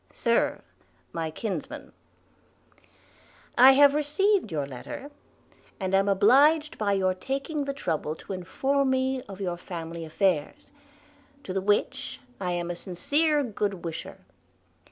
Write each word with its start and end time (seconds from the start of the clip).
'Sir, 0.11 0.61
my 1.13 1.29
kinsman, 1.29 1.91
'I 3.55 3.73
HAVE 3.73 3.93
received 3.93 4.51
youre 4.51 4.65
letter, 4.65 5.11
and 5.79 5.93
am 5.93 6.07
oblidged 6.07 6.75
by 6.79 6.91
youre 6.93 7.13
taking 7.13 7.65
the 7.65 7.71
troubbel 7.75 8.15
to 8.15 8.33
informe 8.33 8.89
me 8.89 9.21
of 9.29 9.39
youre 9.39 9.57
famely 9.57 10.03
affaires, 10.03 10.71
to 11.43 11.53
the 11.53 11.61
wich 11.61 12.19
I 12.39 12.51
am 12.53 12.71
a 12.71 12.75
sinceer 12.75 13.43
goode 13.53 13.85
wisher. 13.85 14.17